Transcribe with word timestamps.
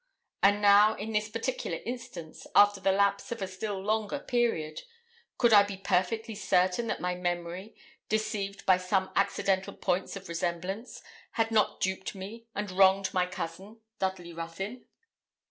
And 0.41 0.63
now, 0.63 0.95
in 0.95 1.13
this 1.13 1.29
particular 1.29 1.77
instance, 1.85 2.47
after 2.55 2.81
the 2.81 2.91
lapse 2.91 3.31
of 3.31 3.39
a 3.39 3.47
still 3.47 3.79
longer 3.79 4.17
period, 4.17 4.81
could 5.37 5.53
I 5.53 5.61
be 5.61 5.77
perfectly 5.77 6.33
certain 6.33 6.87
that 6.87 6.99
my 7.01 7.13
memory, 7.13 7.75
deceived 8.09 8.65
by 8.65 8.77
some 8.77 9.11
accidental 9.15 9.75
points 9.75 10.15
of 10.15 10.27
resemblance, 10.27 11.03
had 11.33 11.51
not 11.51 11.79
duped 11.81 12.15
me, 12.15 12.47
and 12.55 12.71
wronged 12.71 13.13
my 13.13 13.27
cousin, 13.27 13.79
Dudley 13.99 14.33
Ruthyn? 14.33 14.85